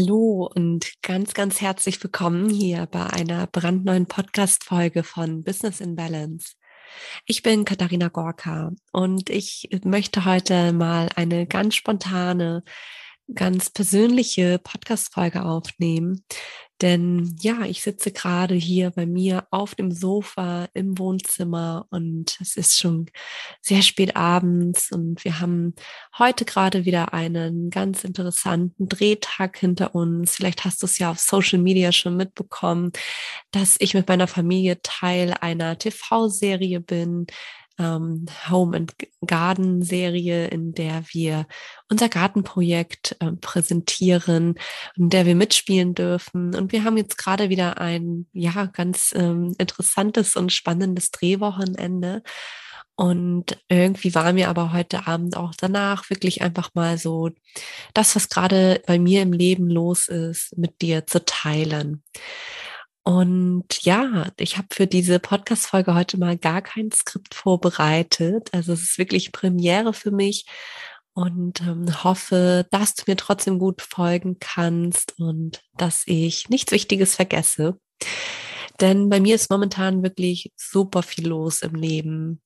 [0.00, 6.54] Hallo und ganz, ganz herzlich willkommen hier bei einer brandneuen Podcast-Folge von Business in Balance.
[7.26, 12.64] Ich bin Katharina Gorka und ich möchte heute mal eine ganz spontane,
[13.34, 16.24] ganz persönliche Podcast-Folge aufnehmen,
[16.80, 22.56] denn ja, ich sitze gerade hier bei mir auf dem Sofa im Wohnzimmer und es
[22.56, 23.06] ist schon
[23.60, 25.74] sehr spät abends und wir haben
[26.18, 30.36] heute gerade wieder einen ganz interessanten Drehtag hinter uns.
[30.36, 32.92] Vielleicht hast du es ja auf Social Media schon mitbekommen,
[33.50, 37.26] dass ich mit meiner Familie Teil einer TV-Serie bin,
[37.80, 38.94] ähm, Home and
[39.26, 41.46] Garden Serie, in der wir
[41.88, 44.56] unser Gartenprojekt äh, präsentieren,
[44.96, 46.54] in der wir mitspielen dürfen.
[46.54, 52.22] Und wir haben jetzt gerade wieder ein, ja, ganz ähm, interessantes und spannendes Drehwochenende.
[52.96, 57.30] Und irgendwie war mir aber heute Abend auch danach wirklich einfach mal so
[57.94, 62.02] das, was gerade bei mir im Leben los ist, mit dir zu teilen.
[63.02, 68.50] Und ja, ich habe für diese Podcast-Folge heute mal gar kein Skript vorbereitet.
[68.52, 70.44] Also es ist wirklich Premiere für mich
[71.14, 77.16] und ähm, hoffe, dass du mir trotzdem gut folgen kannst und dass ich nichts Wichtiges
[77.16, 77.78] vergesse.
[78.80, 82.40] Denn bei mir ist momentan wirklich super viel los im Leben.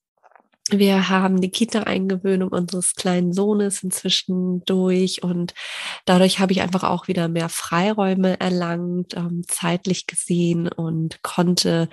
[0.70, 5.52] Wir haben die Kita-Eingewöhnung unseres kleinen Sohnes inzwischen durch und
[6.06, 11.90] dadurch habe ich einfach auch wieder mehr Freiräume erlangt, ähm, zeitlich gesehen und konnte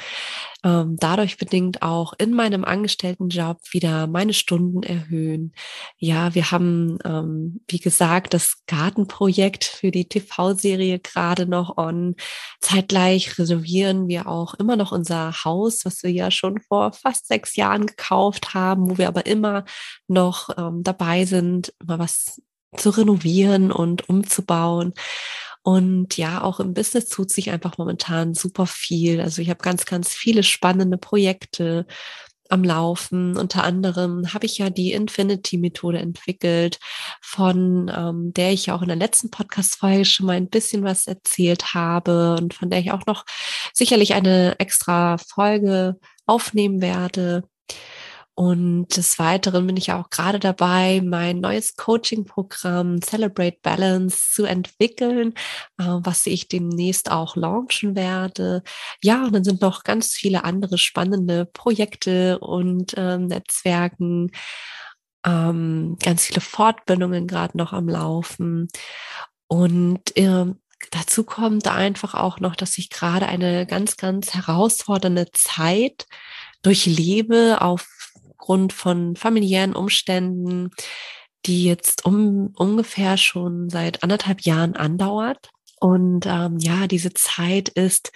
[0.64, 5.53] ähm, dadurch bedingt auch in meinem Angestelltenjob wieder meine Stunden erhöhen.
[5.98, 12.16] Ja, wir haben, ähm, wie gesagt, das Gartenprojekt für die TV-Serie gerade noch on.
[12.59, 17.56] Zeitgleich reservieren wir auch immer noch unser Haus, was wir ja schon vor fast sechs
[17.56, 19.66] Jahren gekauft haben wo wir aber immer
[20.08, 22.41] noch ähm, dabei sind, mal was
[22.75, 24.94] zu renovieren und umzubauen.
[25.63, 29.22] Und ja, auch im Business tut sich einfach momentan super viel.
[29.22, 31.85] Also ich habe ganz, ganz viele spannende Projekte
[32.51, 33.38] am Laufen.
[33.38, 36.79] Unter anderem habe ich ja die Infinity-Methode entwickelt,
[37.22, 41.73] von ähm, der ich auch in der letzten Podcast-Folge schon mal ein bisschen was erzählt
[41.73, 43.25] habe und von der ich auch noch
[43.73, 47.43] sicherlich eine extra Folge aufnehmen werde.
[48.41, 55.35] Und des Weiteren bin ich auch gerade dabei, mein neues Coaching-Programm Celebrate Balance zu entwickeln,
[55.78, 58.63] äh, was ich demnächst auch launchen werde.
[59.03, 64.31] Ja, und dann sind noch ganz viele andere spannende Projekte und äh, Netzwerken,
[65.23, 68.69] ähm, ganz viele Fortbildungen gerade noch am Laufen.
[69.46, 70.46] Und äh,
[70.90, 76.08] dazu kommt einfach auch noch, dass ich gerade eine ganz, ganz herausfordernde Zeit
[76.63, 78.00] durchlebe auf
[78.41, 80.72] aufgrund von familiären Umständen,
[81.46, 85.52] die jetzt um, ungefähr schon seit anderthalb Jahren andauert.
[85.79, 88.12] Und ähm, ja, diese Zeit ist,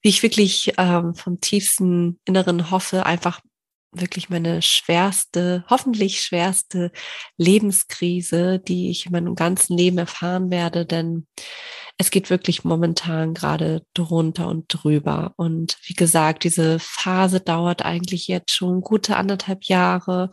[0.00, 3.40] wie ich wirklich ähm, vom tiefsten Inneren hoffe, einfach
[3.94, 6.90] wirklich meine schwerste, hoffentlich schwerste
[7.36, 11.26] Lebenskrise, die ich in meinem ganzen Leben erfahren werde, denn
[11.96, 15.32] es geht wirklich momentan gerade drunter und drüber.
[15.36, 20.30] Und wie gesagt, diese Phase dauert eigentlich jetzt schon gute anderthalb Jahre.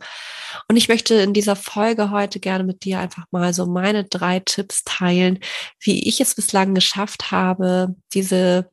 [0.68, 4.40] Und ich möchte in dieser Folge heute gerne mit dir einfach mal so meine drei
[4.40, 5.38] Tipps teilen,
[5.80, 8.68] wie ich es bislang geschafft habe, diese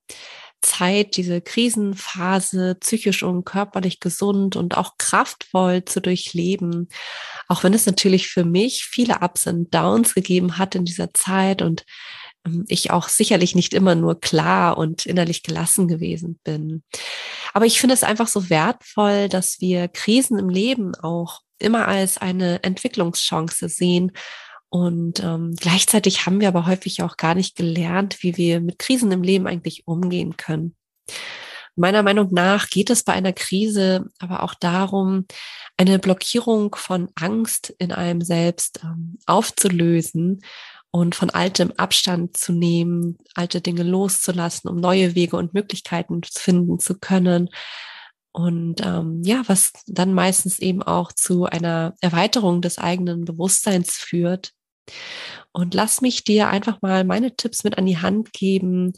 [0.61, 6.89] Zeit, diese Krisenphase psychisch und körperlich gesund und auch kraftvoll zu durchleben.
[7.47, 11.61] Auch wenn es natürlich für mich viele Ups und Downs gegeben hat in dieser Zeit
[11.61, 11.85] und
[12.45, 16.83] ähm, ich auch sicherlich nicht immer nur klar und innerlich gelassen gewesen bin.
[17.53, 22.17] Aber ich finde es einfach so wertvoll, dass wir Krisen im Leben auch immer als
[22.17, 24.11] eine Entwicklungschance sehen
[24.69, 29.11] und ähm, gleichzeitig haben wir aber häufig auch gar nicht gelernt, wie wir mit Krisen
[29.11, 30.75] im Leben eigentlich umgehen können.
[31.75, 35.25] Meiner Meinung nach geht es bei einer Krise aber auch darum,
[35.77, 40.41] eine Blockierung von Angst in einem selbst ähm, aufzulösen
[40.91, 46.79] und von altem Abstand zu nehmen, alte Dinge loszulassen, um neue Wege und Möglichkeiten finden
[46.79, 47.49] zu können.
[48.31, 54.53] Und ähm, ja, was dann meistens eben auch zu einer Erweiterung des eigenen Bewusstseins führt,
[55.51, 58.93] und lass mich dir einfach mal meine Tipps mit an die Hand geben,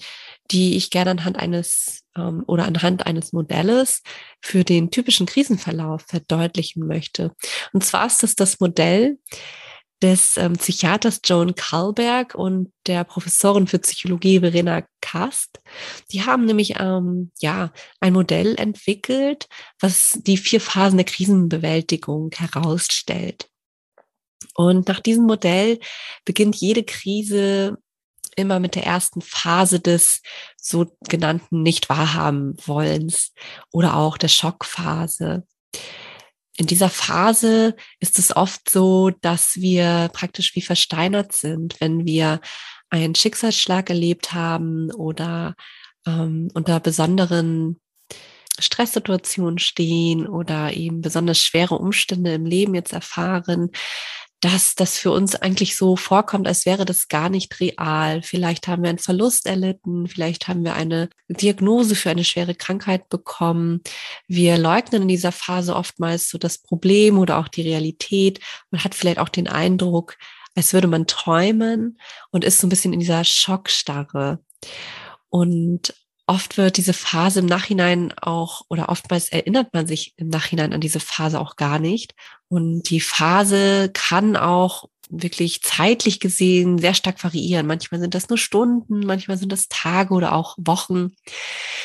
[0.52, 4.02] die ich gerne anhand eines ähm, oder anhand eines Modells
[4.42, 7.32] für den typischen Krisenverlauf verdeutlichen möchte.
[7.74, 9.18] Und zwar ist das das Modell
[10.02, 15.60] des ähm, Psychiaters Joan Karlberg und der Professorin für Psychologie Verena Kast.
[16.12, 19.48] Die haben nämlich ähm, ja ein Modell entwickelt,
[19.80, 23.51] was die vier Phasen der Krisenbewältigung herausstellt.
[24.56, 25.80] Und nach diesem Modell
[26.26, 27.78] beginnt jede Krise
[28.36, 30.22] immer mit der ersten Phase des
[30.60, 33.34] sogenannten Nicht-Wahrhaben-Wollens
[33.72, 35.46] oder auch der Schockphase.
[36.58, 42.40] In dieser Phase ist es oft so, dass wir praktisch wie versteinert sind, wenn wir
[42.90, 45.56] einen Schicksalsschlag erlebt haben oder
[46.06, 47.80] ähm, unter besonderen
[48.60, 53.72] Stresssituationen stehen oder eben besonders schwere Umstände im Leben jetzt erfahren,
[54.42, 58.24] dass das für uns eigentlich so vorkommt, als wäre das gar nicht real.
[58.24, 63.08] Vielleicht haben wir einen Verlust erlitten, vielleicht haben wir eine Diagnose für eine schwere Krankheit
[63.08, 63.82] bekommen.
[64.28, 68.40] Wir leugnen in dieser Phase oftmals so das Problem oder auch die Realität.
[68.72, 70.18] Man hat vielleicht auch den Eindruck,
[70.56, 72.00] als würde man träumen
[72.32, 74.40] und ist so ein bisschen in dieser Schockstarre.
[75.30, 75.94] Und
[76.32, 80.80] oft wird diese Phase im Nachhinein auch oder oftmals erinnert man sich im Nachhinein an
[80.80, 82.16] diese Phase auch gar nicht.
[82.48, 87.68] Und die Phase kann auch wirklich zeitlich gesehen sehr stark variieren.
[87.68, 91.12] Manchmal sind das nur Stunden, manchmal sind das Tage oder auch Wochen,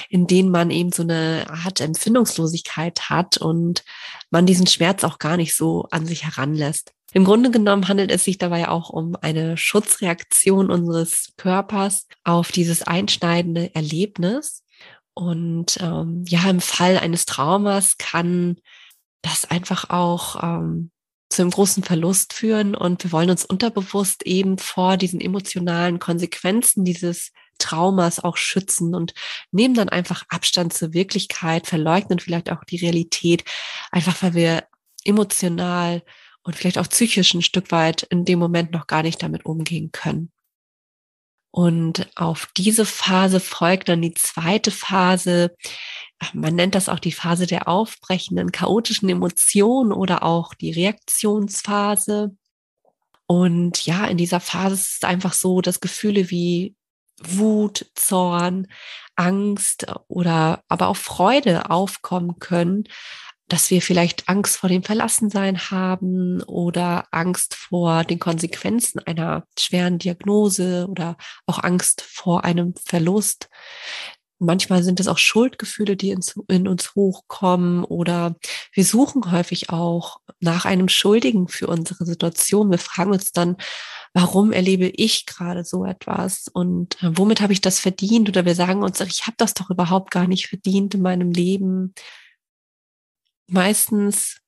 [0.09, 3.85] in denen man eben so eine Art Empfindungslosigkeit hat und
[4.31, 6.93] man diesen Schmerz auch gar nicht so an sich heranlässt.
[7.13, 12.83] Im Grunde genommen handelt es sich dabei auch um eine Schutzreaktion unseres Körpers auf dieses
[12.83, 14.63] einschneidende Erlebnis.
[15.15, 18.57] Und ähm, ja, im Fall eines Traumas kann
[19.23, 20.91] das einfach auch ähm,
[21.37, 22.75] zu einem großen Verlust führen.
[22.75, 29.15] Und wir wollen uns unterbewusst eben vor diesen emotionalen Konsequenzen dieses Traumas auch schützen und
[29.51, 33.45] nehmen dann einfach Abstand zur Wirklichkeit, verleugnen vielleicht auch die Realität,
[33.91, 34.65] einfach weil wir
[35.05, 36.03] emotional
[36.43, 39.91] und vielleicht auch psychisch ein Stück weit in dem Moment noch gar nicht damit umgehen
[39.93, 40.31] können.
[41.51, 45.55] Und auf diese Phase folgt dann die zweite Phase.
[46.33, 52.37] Man nennt das auch die Phase der aufbrechenden, chaotischen Emotionen oder auch die Reaktionsphase.
[53.27, 56.75] Und ja, in dieser Phase ist es einfach so, dass Gefühle wie
[57.23, 58.69] Wut, Zorn,
[59.17, 62.85] Angst oder aber auch Freude aufkommen können
[63.49, 69.99] dass wir vielleicht Angst vor dem Verlassensein haben oder Angst vor den Konsequenzen einer schweren
[69.99, 71.17] Diagnose oder
[71.47, 73.49] auch Angst vor einem Verlust.
[74.39, 76.15] Manchmal sind es auch Schuldgefühle, die
[76.49, 78.37] in, uns hochkommen oder
[78.73, 82.71] wir suchen häufig auch nach einem Schuldigen für unsere Situation.
[82.71, 83.57] Wir fragen uns dann,
[84.13, 88.29] warum erlebe ich gerade so etwas und äh, womit habe ich das verdient?
[88.29, 91.95] Oder wir sagen uns, ich habe das doch überhaupt gar nicht verdient in meinem Leben
[93.49, 94.41] meistens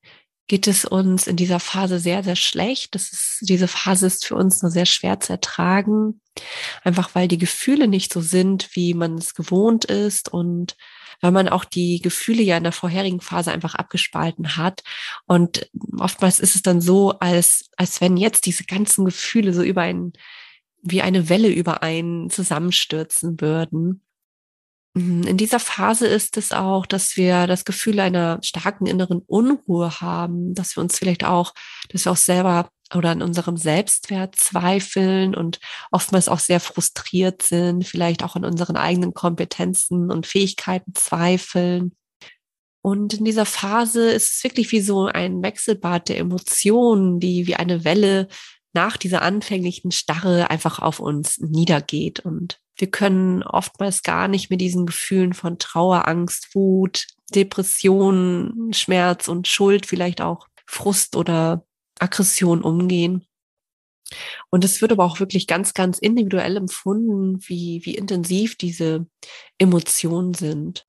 [0.49, 2.95] geht es uns in dieser Phase sehr, sehr schlecht.
[2.95, 6.21] Das ist, diese Phase ist für uns nur sehr schwer zu ertragen,
[6.83, 10.75] einfach weil die Gefühle nicht so sind, wie man es gewohnt ist und
[11.21, 14.83] weil man auch die Gefühle ja in der vorherigen Phase einfach abgespalten hat.
[15.27, 15.69] Und
[15.99, 20.13] oftmals ist es dann so, als, als wenn jetzt diese ganzen Gefühle so über einen,
[20.81, 24.03] wie eine Welle über einen zusammenstürzen würden.
[24.99, 30.01] Mhm, in dieser Phase ist es auch, dass wir das Gefühl einer starken inneren Unruhe
[30.01, 31.55] haben, dass wir uns vielleicht auch,
[31.91, 35.61] dass wir auch selber oder an unserem Selbstwert zweifeln und
[35.91, 41.95] oftmals auch sehr frustriert sind, vielleicht auch an unseren eigenen Kompetenzen und Fähigkeiten zweifeln.
[42.83, 47.57] Und in dieser Phase ist es wirklich wie so ein Wechselbad der Emotionen, die wie
[47.57, 48.29] eine Welle
[48.73, 52.21] nach dieser anfänglichen Starre einfach auf uns niedergeht.
[52.21, 59.29] Und wir können oftmals gar nicht mit diesen Gefühlen von Trauer, Angst, Wut, Depression, Schmerz
[59.29, 61.65] und Schuld, vielleicht auch Frust oder
[61.99, 63.27] Aggression umgehen.
[64.51, 69.07] Und es wird aber auch wirklich ganz, ganz individuell empfunden, wie, wie intensiv diese
[69.59, 70.87] Emotionen sind.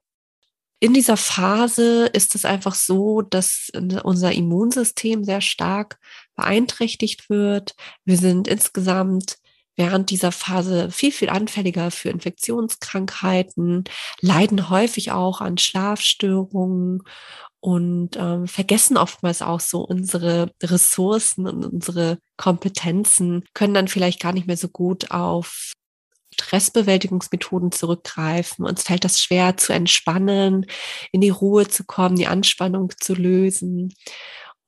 [0.82, 3.70] In dieser Phase ist es einfach so, dass
[4.04, 6.00] unser Immunsystem sehr stark
[6.36, 7.76] beeinträchtigt wird.
[8.06, 9.40] Wir sind insgesamt
[9.80, 13.86] während dieser Phase viel, viel anfälliger für Infektionskrankheiten,
[14.20, 17.04] leiden häufig auch an Schlafstörungen
[17.62, 24.34] und ähm, vergessen oftmals auch so unsere Ressourcen und unsere Kompetenzen, können dann vielleicht gar
[24.34, 25.72] nicht mehr so gut auf
[26.34, 28.66] Stressbewältigungsmethoden zurückgreifen.
[28.66, 30.66] Uns fällt das schwer zu entspannen,
[31.14, 33.94] in die Ruhe zu kommen, die Anspannung zu lösen.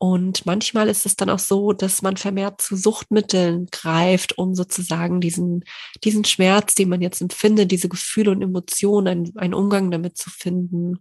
[0.01, 5.21] Und manchmal ist es dann auch so, dass man vermehrt zu Suchtmitteln greift, um sozusagen
[5.21, 5.63] diesen,
[6.03, 10.97] diesen Schmerz, den man jetzt empfindet, diese Gefühle und Emotionen, einen, Umgang damit zu finden.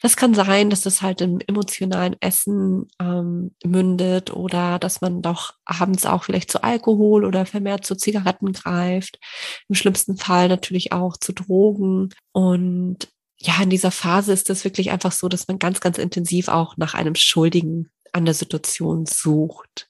[0.00, 5.54] Das kann sein, dass das halt im emotionalen Essen ähm, mündet oder dass man doch
[5.64, 9.20] abends auch vielleicht zu Alkohol oder vermehrt zu Zigaretten greift.
[9.68, 12.08] Im schlimmsten Fall natürlich auch zu Drogen.
[12.32, 13.06] Und
[13.38, 16.76] ja, in dieser Phase ist es wirklich einfach so, dass man ganz, ganz intensiv auch
[16.76, 19.88] nach einem Schuldigen an der Situation sucht.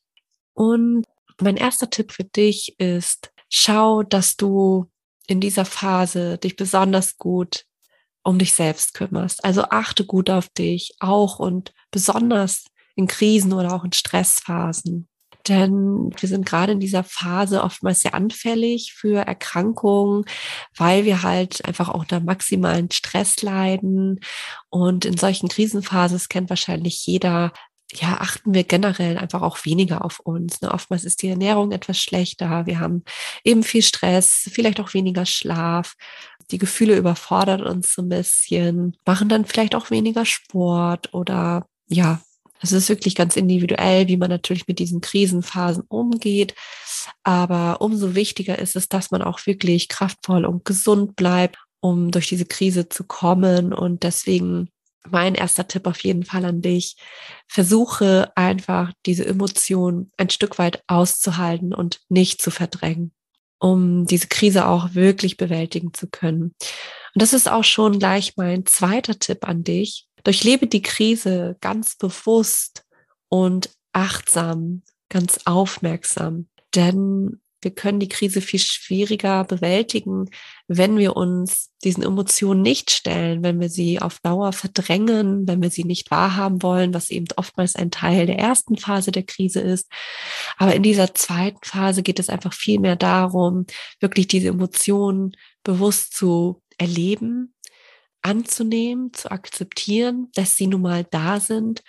[0.54, 1.04] Und
[1.40, 4.90] mein erster Tipp für dich ist, schau, dass du
[5.26, 7.64] in dieser Phase dich besonders gut
[8.24, 9.44] um dich selbst kümmerst.
[9.44, 15.08] Also achte gut auf dich, auch und besonders in Krisen oder auch in Stressphasen.
[15.48, 20.24] Denn wir sind gerade in dieser Phase oftmals sehr anfällig für Erkrankungen,
[20.76, 24.20] weil wir halt einfach auch unter maximalen Stress leiden.
[24.70, 27.52] Und in solchen Krisenphasen, das kennt wahrscheinlich jeder,
[27.94, 30.60] ja, achten wir generell einfach auch weniger auf uns.
[30.60, 30.72] Ne?
[30.72, 32.66] Oftmals ist die Ernährung etwas schlechter.
[32.66, 33.04] Wir haben
[33.44, 35.94] eben viel Stress, vielleicht auch weniger Schlaf.
[36.50, 42.20] Die Gefühle überfordern uns so ein bisschen, machen dann vielleicht auch weniger Sport oder ja,
[42.62, 46.54] es ist wirklich ganz individuell, wie man natürlich mit diesen Krisenphasen umgeht.
[47.24, 52.28] Aber umso wichtiger ist es, dass man auch wirklich kraftvoll und gesund bleibt, um durch
[52.28, 53.72] diese Krise zu kommen.
[53.72, 54.68] Und deswegen
[55.08, 56.96] mein erster Tipp auf jeden Fall an dich.
[57.48, 63.12] Versuche einfach diese Emotion ein Stück weit auszuhalten und nicht zu verdrängen,
[63.58, 66.54] um diese Krise auch wirklich bewältigen zu können.
[67.14, 70.06] Und das ist auch schon gleich mein zweiter Tipp an dich.
[70.24, 72.84] Durchlebe die Krise ganz bewusst
[73.28, 76.48] und achtsam, ganz aufmerksam.
[76.74, 80.28] Denn wir können die Krise viel schwieriger bewältigen,
[80.66, 85.70] wenn wir uns diesen Emotionen nicht stellen, wenn wir sie auf Dauer verdrängen, wenn wir
[85.70, 89.90] sie nicht wahrhaben wollen, was eben oftmals ein Teil der ersten Phase der Krise ist.
[90.58, 93.66] Aber in dieser zweiten Phase geht es einfach viel mehr darum,
[94.00, 97.54] wirklich diese Emotionen bewusst zu erleben,
[98.22, 101.82] anzunehmen, zu akzeptieren, dass sie nun mal da sind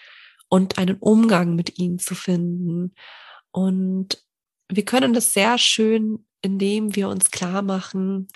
[0.50, 2.94] und einen Umgang mit ihnen zu finden.
[3.52, 4.24] Und
[4.76, 8.28] wir können das sehr schön, indem wir uns klar machen,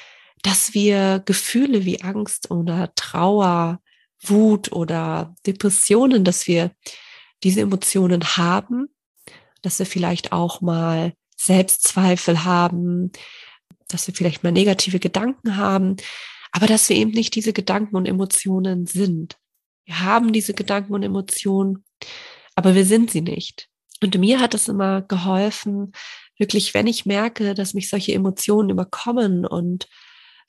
[0.44, 3.82] dass wir Gefühle wie Angst oder Trauer,
[4.22, 6.72] Wut oder Depressionen, dass wir
[7.44, 8.88] diese Emotionen haben,
[9.62, 13.12] dass wir vielleicht auch mal Selbstzweifel haben,
[13.88, 15.98] dass wir vielleicht mal negative Gedanken haben,
[16.52, 19.38] aber dass wir eben nicht diese Gedanken und Emotionen sind.
[19.86, 21.86] Wir haben diese Gedanken und Emotionen,
[22.56, 23.70] aber wir sind sie nicht.
[24.02, 25.94] Und mir hat es immer geholfen,
[26.38, 29.88] wirklich, wenn ich merke, dass mich solche Emotionen überkommen und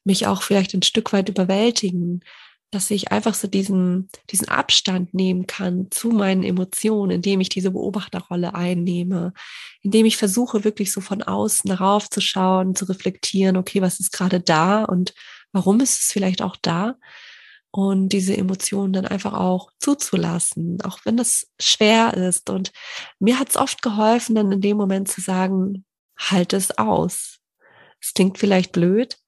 [0.04, 2.22] mich auch vielleicht ein Stück weit überwältigen,
[2.70, 7.70] dass ich einfach so diesen, diesen Abstand nehmen kann zu meinen Emotionen, indem ich diese
[7.70, 9.32] Beobachterrolle einnehme,
[9.82, 14.12] indem ich versuche, wirklich so von außen darauf zu schauen, zu reflektieren, okay, was ist
[14.12, 15.14] gerade da und
[15.52, 16.96] warum ist es vielleicht auch da?
[17.70, 22.48] Und diese Emotionen dann einfach auch zuzulassen, auch wenn das schwer ist.
[22.50, 22.72] Und
[23.18, 25.84] mir hat es oft geholfen, dann in dem Moment zu sagen,
[26.18, 27.38] halt es aus.
[28.00, 29.18] Es klingt vielleicht blöd,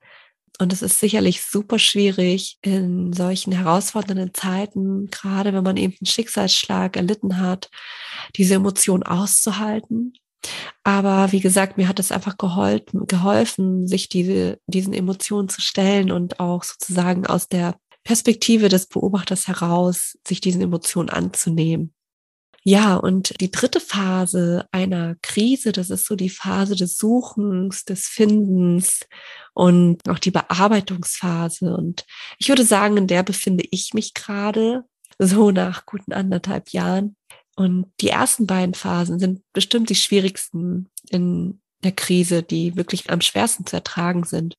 [0.59, 6.07] und es ist sicherlich super schwierig in solchen herausfordernden Zeiten, gerade wenn man eben einen
[6.07, 7.71] Schicksalsschlag erlitten hat,
[8.37, 10.13] diese Emotion auszuhalten
[10.85, 16.11] aber wie gesagt, mir hat es einfach geholfen, geholfen, sich diese, diesen Emotionen zu stellen
[16.11, 21.95] und auch sozusagen aus der Perspektive des Beobachters heraus, sich diesen Emotionen anzunehmen.
[22.63, 28.07] Ja, und die dritte Phase einer Krise, das ist so die Phase des Suchens, des
[28.07, 29.07] Findens
[29.55, 31.75] und auch die Bearbeitungsphase.
[31.75, 32.05] Und
[32.39, 34.85] ich würde sagen, in der befinde ich mich gerade
[35.19, 37.17] so nach guten anderthalb Jahren.
[37.57, 43.23] Und die ersten beiden Phasen sind bestimmt die schwierigsten in der Krise, die wirklich am
[43.23, 44.55] schwersten zu ertragen sind.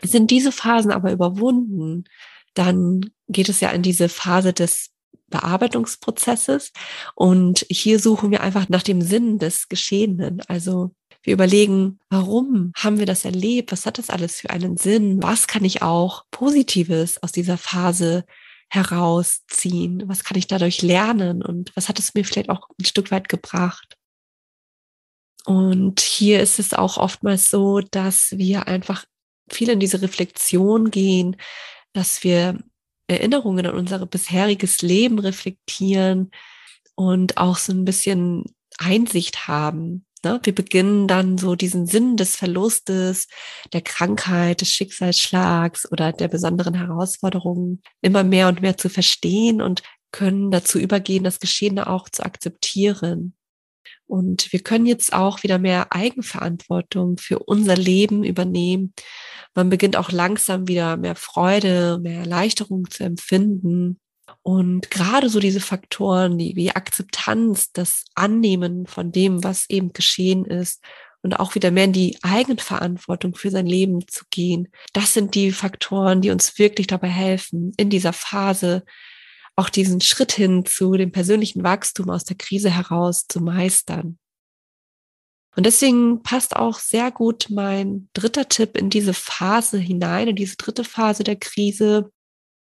[0.00, 2.04] Sind diese Phasen aber überwunden,
[2.54, 4.90] dann geht es ja in diese Phase des
[5.28, 6.72] Bearbeitungsprozesses.
[7.14, 10.42] Und hier suchen wir einfach nach dem Sinn des Geschehenen.
[10.46, 13.72] Also wir überlegen, warum haben wir das erlebt?
[13.72, 15.22] Was hat das alles für einen Sinn?
[15.22, 18.24] Was kann ich auch Positives aus dieser Phase
[18.68, 20.04] herausziehen?
[20.06, 21.42] Was kann ich dadurch lernen?
[21.42, 23.96] Und was hat es mir vielleicht auch ein Stück weit gebracht?
[25.44, 29.04] Und hier ist es auch oftmals so, dass wir einfach
[29.54, 31.36] viel in diese Reflexion gehen,
[31.92, 32.58] dass wir
[33.06, 36.30] Erinnerungen an unser bisheriges Leben reflektieren
[36.94, 38.44] und auch so ein bisschen
[38.78, 40.40] Einsicht haben Ne?
[40.42, 43.26] Wir beginnen dann so diesen Sinn des Verlustes,
[43.72, 49.82] der Krankheit, des Schicksalsschlags oder der besonderen Herausforderungen immer mehr und mehr zu verstehen und
[50.12, 53.34] können dazu übergehen, das Geschehene auch zu akzeptieren.
[54.12, 58.92] Und wir können jetzt auch wieder mehr Eigenverantwortung für unser Leben übernehmen.
[59.54, 63.98] Man beginnt auch langsam wieder mehr Freude, mehr Erleichterung zu empfinden.
[64.42, 70.44] Und gerade so diese Faktoren, die wie Akzeptanz, das Annehmen von dem, was eben geschehen
[70.44, 70.84] ist
[71.22, 75.52] und auch wieder mehr in die Eigenverantwortung für sein Leben zu gehen, das sind die
[75.52, 78.84] Faktoren, die uns wirklich dabei helfen, in dieser Phase
[79.56, 84.18] auch diesen Schritt hin zu dem persönlichen Wachstum aus der Krise heraus zu meistern.
[85.54, 90.56] Und deswegen passt auch sehr gut mein dritter Tipp in diese Phase hinein, in diese
[90.56, 92.10] dritte Phase der Krise.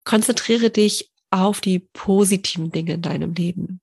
[0.04, 3.80] Konzentriere dich auf die positiven Dinge in deinem Leben.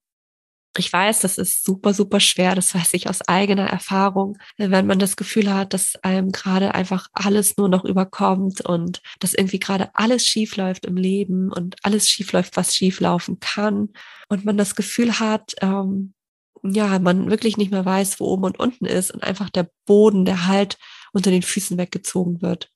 [0.77, 2.55] Ich weiß, das ist super, super schwer.
[2.55, 4.37] Das weiß ich aus eigener Erfahrung.
[4.57, 9.35] Wenn man das Gefühl hat, dass einem gerade einfach alles nur noch überkommt und dass
[9.35, 13.89] irgendwie gerade alles schief läuft im Leben und alles schief läuft, was schief laufen kann.
[14.29, 16.13] Und man das Gefühl hat, ähm,
[16.63, 20.25] ja, man wirklich nicht mehr weiß, wo oben und unten ist und einfach der Boden,
[20.25, 20.77] der Halt
[21.11, 22.71] unter den Füßen weggezogen wird.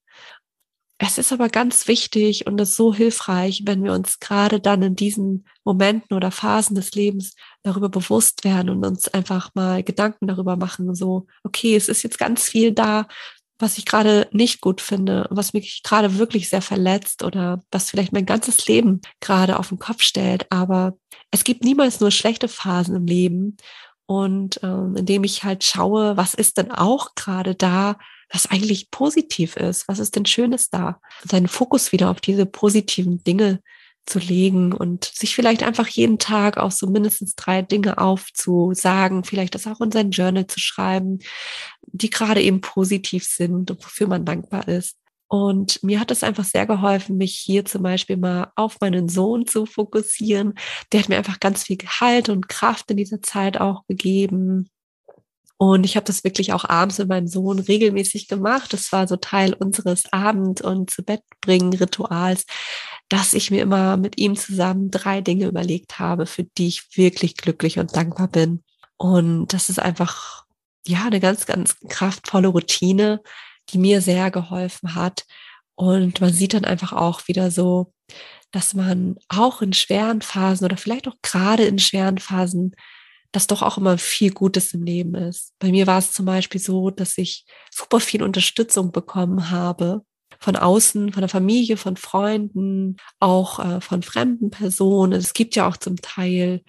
[1.00, 4.96] Es ist aber ganz wichtig und ist so hilfreich, wenn wir uns gerade dann in
[4.96, 7.36] diesen Momenten oder Phasen des Lebens
[7.68, 12.18] darüber bewusst werden und uns einfach mal Gedanken darüber machen, so, okay, es ist jetzt
[12.18, 13.08] ganz viel da,
[13.60, 18.14] was ich gerade nicht gut finde, was mich gerade wirklich sehr verletzt oder was vielleicht
[18.14, 20.46] mein ganzes Leben gerade auf den Kopf stellt.
[20.52, 20.98] Aber
[21.32, 23.58] es gibt niemals nur schlechte Phasen im Leben.
[24.06, 27.98] Und ähm, indem ich halt schaue, was ist denn auch gerade da,
[28.30, 29.88] was eigentlich positiv ist.
[29.88, 31.00] Was ist denn Schönes da?
[31.24, 33.62] Seinen Fokus wieder auf diese positiven Dinge
[34.08, 39.54] zu legen und sich vielleicht einfach jeden Tag auch so mindestens drei Dinge aufzusagen, vielleicht
[39.56, 41.20] das auch in sein Journal zu schreiben,
[41.82, 44.98] die gerade eben positiv sind und wofür man dankbar ist.
[45.30, 49.46] Und mir hat es einfach sehr geholfen, mich hier zum Beispiel mal auf meinen Sohn
[49.46, 50.54] zu fokussieren.
[50.92, 54.70] Der hat mir einfach ganz viel Gehalt und Kraft in dieser Zeit auch gegeben.
[55.58, 58.72] Und ich habe das wirklich auch abends mit meinem Sohn regelmäßig gemacht.
[58.72, 62.46] Das war so Teil unseres Abend- und zu Bett bringen Rituals,
[63.10, 67.36] dass ich mir immer mit ihm zusammen drei Dinge überlegt habe, für die ich wirklich
[67.38, 68.64] glücklich und dankbar bin.
[68.98, 70.46] Und das ist einfach,
[70.86, 73.22] ja, eine ganz, ganz kraftvolle Routine,
[73.70, 75.26] die mir sehr geholfen hat.
[75.76, 77.94] Und man sieht dann einfach auch wieder so,
[78.52, 82.76] dass man auch in schweren Phasen oder vielleicht auch gerade in schweren Phasen
[83.32, 85.54] dass doch auch immer viel Gutes im Leben ist.
[85.60, 90.02] Bei mir war es zum Beispiel so, dass ich super viel Unterstützung bekommen habe
[90.40, 95.14] von außen, von der Familie, von Freunden, auch äh, von fremden Personen.
[95.14, 96.62] Es gibt ja auch zum Teil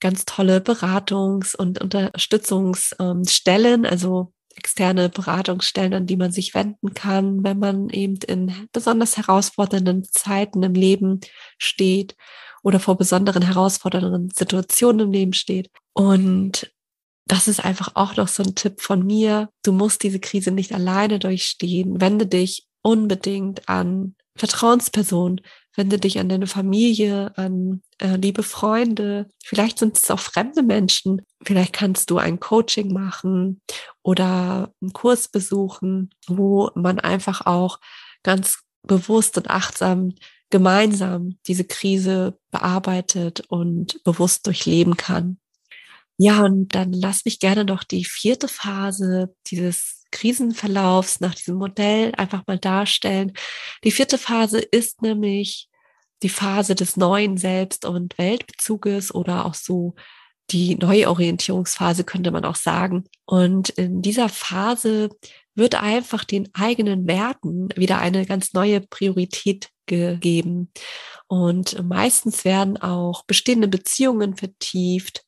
[0.00, 7.58] ganz tolle Beratungs- und Unterstützungsstellen, also externe Beratungsstellen, an die man sich wenden kann, wenn
[7.58, 11.20] man eben in besonders herausfordernden Zeiten im Leben
[11.58, 12.16] steht
[12.62, 15.70] oder vor besonderen herausfordernden Situationen im Leben steht.
[15.92, 16.72] Und
[17.26, 19.50] das ist einfach auch noch so ein Tipp von mir.
[19.62, 22.00] Du musst diese Krise nicht alleine durchstehen.
[22.00, 25.40] Wende dich unbedingt an Vertrauenspersonen.
[25.74, 29.28] Wende dich an deine Familie, an äh, liebe Freunde.
[29.44, 31.22] Vielleicht sind es auch fremde Menschen.
[31.44, 33.60] Vielleicht kannst du ein Coaching machen
[34.02, 37.80] oder einen Kurs besuchen, wo man einfach auch
[38.22, 40.14] ganz bewusst und achtsam
[40.48, 45.38] gemeinsam diese Krise bearbeitet und bewusst durchleben kann.
[46.18, 52.12] Ja, und dann lass mich gerne noch die vierte Phase dieses Krisenverlaufs nach diesem Modell
[52.16, 53.32] einfach mal darstellen.
[53.84, 55.68] Die vierte Phase ist nämlich
[56.22, 59.94] die Phase des neuen Selbst- und Weltbezuges oder auch so
[60.50, 63.04] die Neuorientierungsphase könnte man auch sagen.
[63.24, 65.10] Und in dieser Phase
[65.54, 70.70] wird einfach den eigenen Werten wieder eine ganz neue Priorität gegeben.
[71.26, 75.24] Und meistens werden auch bestehende Beziehungen vertieft.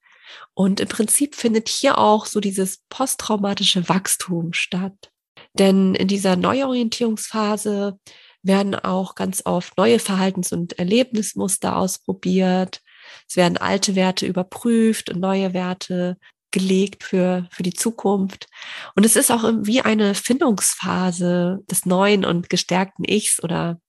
[0.54, 5.10] Und im Prinzip findet hier auch so dieses posttraumatische Wachstum statt.
[5.54, 7.98] Denn in dieser Neuorientierungsphase
[8.42, 12.80] werden auch ganz oft neue Verhaltens- und Erlebnismuster ausprobiert.
[13.28, 16.16] Es werden alte Werte überprüft und neue Werte
[16.50, 18.46] gelegt für, für die Zukunft.
[18.94, 23.80] Und es ist auch wie eine Findungsphase des neuen und gestärkten Ichs oder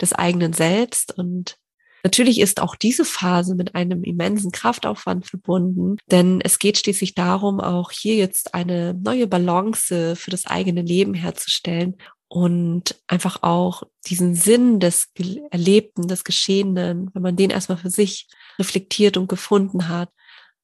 [0.00, 1.16] des eigenen Selbst.
[1.16, 1.56] Und
[2.04, 7.60] natürlich ist auch diese Phase mit einem immensen Kraftaufwand verbunden, denn es geht schließlich darum,
[7.60, 11.96] auch hier jetzt eine neue Balance für das eigene Leben herzustellen
[12.28, 15.08] und einfach auch diesen Sinn des
[15.50, 20.10] Erlebten, des Geschehenen, wenn man den erstmal für sich reflektiert und gefunden hat,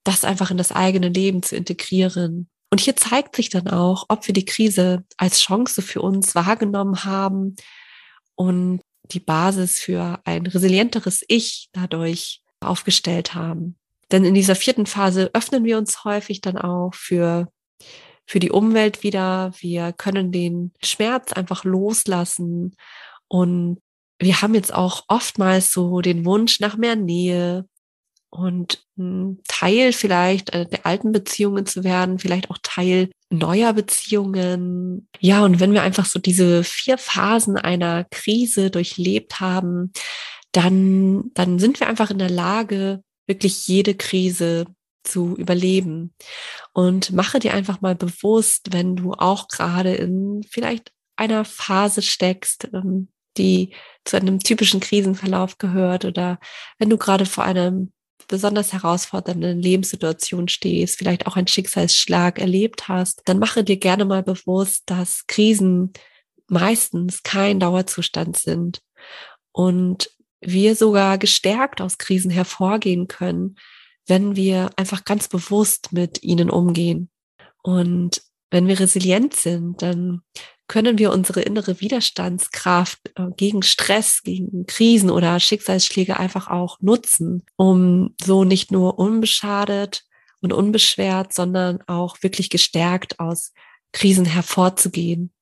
[0.05, 2.49] das einfach in das eigene Leben zu integrieren.
[2.71, 7.05] Und hier zeigt sich dann auch, ob wir die Krise als Chance für uns wahrgenommen
[7.05, 7.57] haben
[8.37, 8.81] und
[9.13, 13.77] die Basis für ein resilienteres Ich dadurch aufgestellt haben.
[14.11, 17.49] Denn in dieser vierten Phase öffnen wir uns häufig dann auch für,
[18.27, 19.53] für die Umwelt wieder.
[19.59, 22.77] Wir können den Schmerz einfach loslassen
[23.29, 23.79] und
[24.19, 27.67] wir haben jetzt auch oftmals so den Wunsch nach mehr Nähe
[28.31, 28.87] und
[29.49, 35.09] Teil vielleicht äh, der alten Beziehungen zu werden, vielleicht auch Teil neuer Beziehungen.
[35.19, 39.93] Ja, und wenn wir einfach so diese vier Phasen einer Krise durchlebt haben,
[40.53, 44.67] dann, dann sind wir einfach in der Lage, wirklich jede Krise
[45.05, 46.15] zu überleben.
[46.73, 52.69] Und mache dir einfach mal bewusst, wenn du auch gerade in vielleicht einer Phase steckst,
[52.73, 56.39] ähm, die zu einem typischen Krisenverlauf gehört oder
[56.79, 57.93] wenn du gerade vor einem
[58.31, 64.23] besonders herausfordernden Lebenssituation stehst, vielleicht auch einen Schicksalsschlag erlebt hast, dann mache dir gerne mal
[64.23, 65.93] bewusst, dass Krisen
[66.47, 68.83] meistens kein Dauerzustand sind
[69.51, 73.57] und wir sogar gestärkt aus Krisen hervorgehen können,
[74.07, 77.11] wenn wir einfach ganz bewusst mit ihnen umgehen.
[77.63, 80.23] Und wenn wir resilient sind, dann
[80.71, 87.45] können wir unsere innere Widerstandskraft äh, gegen Stress, gegen Krisen oder Schicksalsschläge einfach auch nutzen,
[87.57, 90.05] um so nicht nur unbeschadet
[90.41, 93.53] und unbeschwert, sondern auch wirklich gestärkt aus
[93.93, 95.33] Krisen hervorzugehen.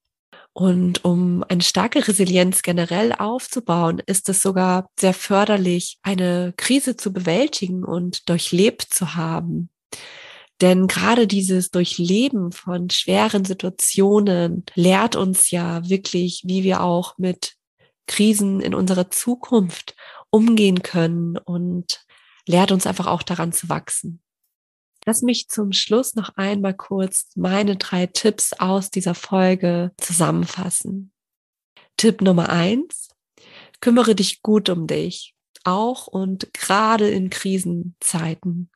[0.55, 7.13] Und um eine starke Resilienz generell aufzubauen, ist es sogar sehr förderlich, eine Krise zu
[7.13, 9.71] bewältigen und durchlebt zu haben.
[10.61, 17.55] Denn gerade dieses Durchleben von schweren Situationen lehrt uns ja wirklich, wie wir auch mit
[18.07, 19.95] Krisen in unserer Zukunft
[20.31, 22.05] umgehen können und
[22.47, 24.21] lehrt uns einfach auch daran zu wachsen.
[25.07, 31.13] Lass mich zum Schluss noch einmal kurz meine drei Tipps aus dieser Folge zusammenfassen.
[31.97, 33.09] Tipp Nummer eins.
[33.81, 38.71] Kümmere dich gut um dich, auch und gerade in Krisenzeiten.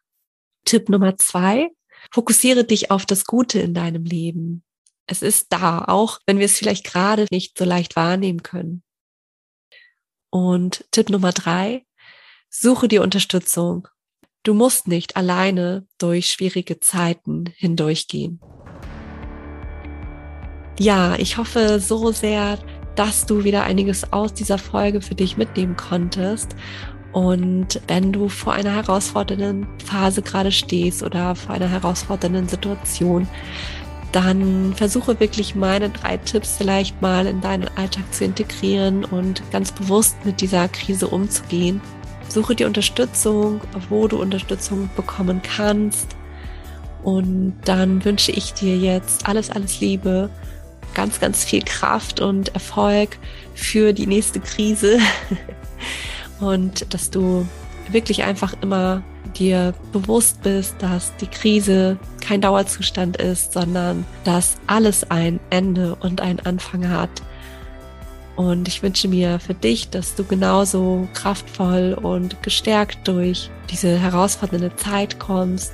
[0.64, 1.70] Tipp Nummer zwei.
[2.10, 4.64] Fokussiere dich auf das Gute in deinem Leben.
[5.06, 8.82] Es ist da, auch wenn wir es vielleicht gerade nicht so leicht wahrnehmen können.
[10.30, 11.84] Und Tipp Nummer drei.
[12.48, 13.88] Suche dir Unterstützung
[14.44, 18.40] Du musst nicht alleine durch schwierige Zeiten hindurchgehen.
[20.80, 22.58] Ja, ich hoffe so sehr,
[22.96, 26.56] dass du wieder einiges aus dieser Folge für dich mitnehmen konntest.
[27.12, 33.28] Und wenn du vor einer herausfordernden Phase gerade stehst oder vor einer herausfordernden Situation,
[34.12, 39.72] dann versuche wirklich meine drei Tipps vielleicht mal in deinen Alltag zu integrieren und ganz
[39.72, 41.80] bewusst mit dieser Krise umzugehen
[42.32, 46.16] Suche dir Unterstützung, wo du Unterstützung bekommen kannst.
[47.02, 50.30] Und dann wünsche ich dir jetzt alles, alles Liebe,
[50.94, 53.18] ganz, ganz viel Kraft und Erfolg
[53.54, 54.98] für die nächste Krise.
[56.42, 57.46] und dass du
[57.90, 59.02] wirklich einfach immer
[59.36, 66.20] dir bewusst bist, dass die Krise kein Dauerzustand ist, sondern dass alles ein Ende und
[66.20, 67.22] einen Anfang hat
[68.36, 74.74] und ich wünsche mir für dich, dass du genauso kraftvoll und gestärkt durch diese herausfordernde
[74.76, 75.72] Zeit kommst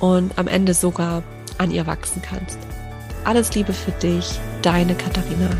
[0.00, 1.22] und am Ende sogar
[1.58, 2.58] an ihr wachsen kannst.
[3.24, 5.50] Alles Liebe für dich, deine Katharina.